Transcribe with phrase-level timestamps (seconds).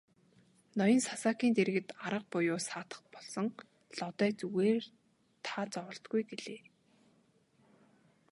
[0.77, 3.45] Ноён Сасакийн дэргэд арга буюу саатах болсон
[3.99, 4.83] Лодой "Зүгээр
[5.45, 6.61] та зоволтгүй" гэлээ.